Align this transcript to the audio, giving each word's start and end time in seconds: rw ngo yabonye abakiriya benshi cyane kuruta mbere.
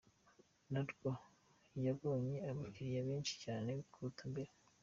rw 0.69 0.79
ngo 0.81 1.11
yabonye 1.85 2.37
abakiriya 2.49 3.01
benshi 3.09 3.33
cyane 3.43 3.71
kuruta 3.91 4.23
mbere. 4.31 4.51